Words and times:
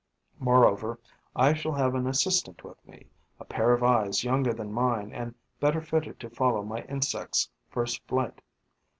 Moreover, 0.39 0.99
I 1.35 1.53
shall 1.53 1.73
have 1.73 1.93
an 1.93 2.07
assistant 2.07 2.63
with 2.63 2.83
me, 2.87 3.05
a 3.39 3.45
pair 3.45 3.71
of 3.71 3.83
eyes 3.83 4.23
younger 4.23 4.51
than 4.51 4.73
mine 4.73 5.11
and 5.13 5.35
better 5.59 5.79
fitted 5.79 6.19
to 6.21 6.29
follow 6.31 6.63
my 6.63 6.81
insects' 6.85 7.51
first 7.69 8.01
flight. 8.07 8.41